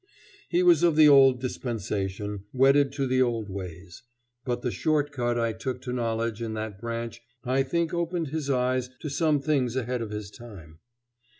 He 0.49 0.63
was 0.63 0.81
of 0.81 0.95
the 0.95 1.07
old 1.07 1.39
dispensation, 1.39 2.45
wedded 2.53 2.91
to 2.93 3.05
the 3.05 3.21
old 3.21 3.49
ways. 3.51 4.01
But 4.43 4.63
the 4.63 4.71
short 4.71 5.11
cut 5.11 5.39
I 5.39 5.53
took 5.53 5.79
to 5.81 5.93
knowledge 5.93 6.41
in 6.41 6.55
that 6.55 6.79
branch 6.81 7.21
I 7.43 7.61
think 7.61 7.93
opened 7.93 8.29
his 8.29 8.49
eyes 8.49 8.89
to 9.01 9.09
some 9.09 9.39
things 9.39 9.75
ahead 9.75 10.01
of 10.01 10.09
his 10.09 10.31
time. 10.31 10.79